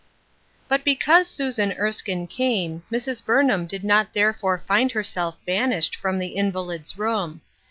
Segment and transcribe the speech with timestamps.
[0.67, 3.23] BUT because Susan Erskine came, Mrs.
[3.23, 7.41] Burn ham did not therefore find herself banished from the invalid's room.